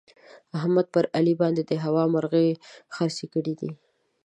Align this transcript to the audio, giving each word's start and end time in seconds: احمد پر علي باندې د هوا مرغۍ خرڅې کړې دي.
احمد 0.59 0.85
پر 0.93 1.05
علي 1.17 1.33
باندې 1.41 1.61
د 1.65 1.71
هوا 1.83 2.03
مرغۍ 2.13 2.49
خرڅې 2.95 3.25
کړې 3.33 3.53
دي. 3.59 3.71